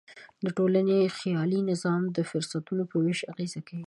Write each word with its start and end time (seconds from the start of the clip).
د 0.43 0.47
ټولنې 0.57 0.99
خیالي 1.17 1.59
نظام 1.71 2.01
د 2.15 2.17
فرصتونو 2.29 2.83
په 2.91 2.95
وېش 3.03 3.19
اغېز 3.31 3.53
کوي. 3.67 3.79